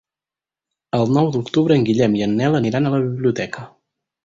[0.99, 3.71] El nou d'octubre en Guillem i en Nel aniran a la biblioteca.